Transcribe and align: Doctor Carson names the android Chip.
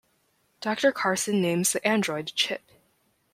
Doctor 0.61 0.91
Carson 0.91 1.43
names 1.43 1.73
the 1.73 1.87
android 1.87 2.31
Chip. 2.33 2.63